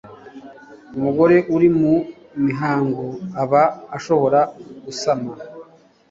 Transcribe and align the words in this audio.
umugore 0.97 1.37
uri 1.55 1.69
mu 1.79 1.93
mihango 2.45 3.05
aba 3.43 3.63
ashobora 3.97 4.39
gusama 4.85 5.31